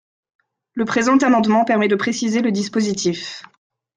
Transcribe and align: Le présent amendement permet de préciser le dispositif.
Le 0.73 0.83
présent 0.85 1.17
amendement 1.19 1.63
permet 1.63 1.87
de 1.87 1.95
préciser 1.95 2.41
le 2.41 2.51
dispositif. 2.51 3.43